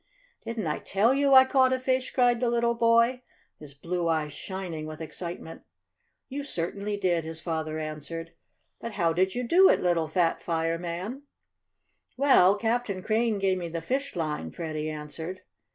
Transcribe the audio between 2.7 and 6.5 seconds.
boy, his blue eyes shining with excitement. "You